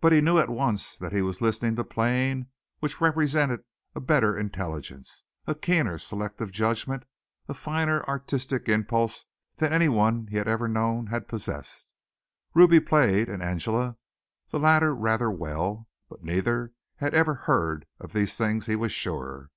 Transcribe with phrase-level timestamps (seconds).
[0.00, 2.46] But he knew at once that he was listening to playing
[2.78, 3.60] which represented
[3.94, 7.04] a better intelligence, a keener selective judgment,
[7.46, 9.26] a finer artistic impulse
[9.56, 11.90] than anyone he had ever known had possessed.
[12.54, 13.98] Ruby played and Angela,
[14.48, 19.50] the latter rather well, but neither had ever heard of these things he was sure.